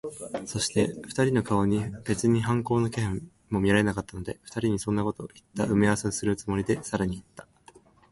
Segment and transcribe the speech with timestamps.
[0.47, 7.47] そして、二人の顔に別に反抗の気配も見られなかったので、二人にそんなことをいった埋合せをするつもりで、さらにいった。